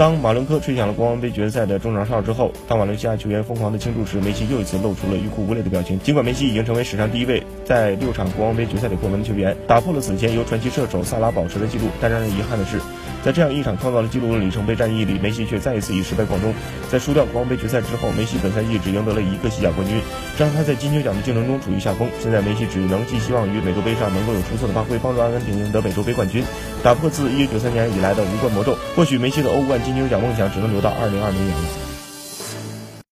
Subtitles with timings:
[0.00, 6.00] 当马伦科吹响了国王杯决赛的中场哨之后，当马伦西亚球员疯狂的庆祝时，梅西又一次露出了欲哭无泪的表情。
[6.00, 12.80] 尽管梅西已经成为史上第一位在六场国王杯决赛里破门的球员，打破了此前由传奇射手萨拉保持的纪录，但让人遗憾的是，
[13.22, 16.54] 在这样一场创造了纪录的里程碑战役里，梅西却再一次以失败告终。
[16.90, 20.00] 在输掉国王杯决赛之后，梅西本赛季只赢得了一个西甲冠军，
[20.38, 22.08] 这让他在金球奖的竞争中处于下风。
[22.20, 26.42] 现在梅西只能寄希望于美洲杯上能够有出色的发挥，帮助阿根廷赢得美洲杯冠军，
[26.82, 28.76] 打破自1993年以来的无冠魔咒。
[28.96, 31.89] 或许梅西的欧冠金球奖梦想只能留到2020年了。